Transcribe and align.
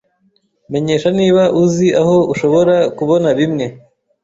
Menyesha 0.71 1.09
niba 1.19 1.43
uzi 1.63 1.87
aho 2.01 2.17
ushobora 2.33 2.75
kubona 2.97 3.27
bimwe. 3.39 3.65